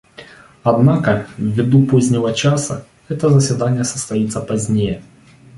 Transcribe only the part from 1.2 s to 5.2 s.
ввиду позднего часа, это заседание состоится позднее.